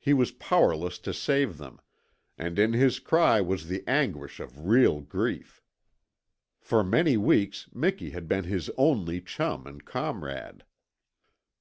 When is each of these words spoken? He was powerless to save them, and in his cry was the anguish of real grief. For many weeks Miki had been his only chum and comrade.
He 0.00 0.12
was 0.12 0.32
powerless 0.32 0.98
to 0.98 1.14
save 1.14 1.56
them, 1.56 1.80
and 2.36 2.58
in 2.58 2.72
his 2.72 2.98
cry 2.98 3.40
was 3.40 3.68
the 3.68 3.84
anguish 3.86 4.40
of 4.40 4.66
real 4.66 5.00
grief. 5.00 5.62
For 6.58 6.82
many 6.82 7.16
weeks 7.16 7.68
Miki 7.72 8.10
had 8.10 8.26
been 8.26 8.42
his 8.46 8.68
only 8.76 9.20
chum 9.20 9.68
and 9.68 9.84
comrade. 9.84 10.64